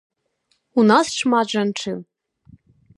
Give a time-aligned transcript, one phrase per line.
[0.79, 1.99] У нас шмат жанчын.